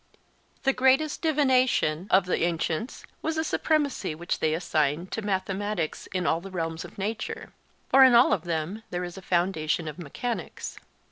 [0.63, 6.25] The greatest 'divination' of the ancients was the supremacy which they assigned to mathematics in
[6.25, 7.53] all the realms of nature;
[7.87, 10.79] for in all of them there is a foundation of mechanics.